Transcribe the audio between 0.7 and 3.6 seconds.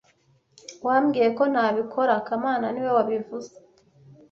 Wambwiye ko ntabikora kamana niwe wabivuze